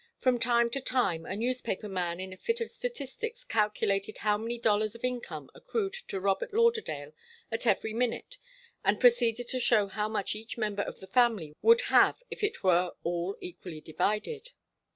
[0.17, 4.57] From time to time a newspaper man in a fit of statistics calculated how many
[4.57, 7.13] dollars of income accrued to Robert Lauderdale
[7.51, 8.39] at every minute,
[8.83, 12.63] and proceeded to show how much each member of the family would have if it
[12.63, 14.53] were all equally divided.